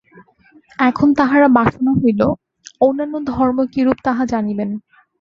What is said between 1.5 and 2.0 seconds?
বাসনা